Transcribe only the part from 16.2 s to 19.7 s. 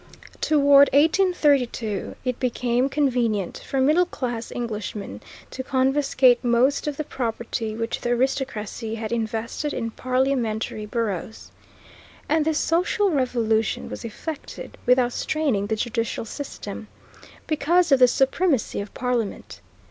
system, because of the supremacy of Parliament.